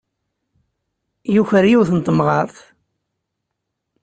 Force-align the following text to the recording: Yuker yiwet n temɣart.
Yuker 1.33 1.65
yiwet 1.69 1.89
n 1.93 1.99
temɣart. 2.05 2.57